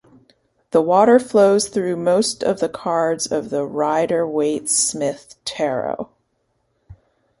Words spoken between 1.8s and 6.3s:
most of the cards of the Rider-Waite-Smith Tarot.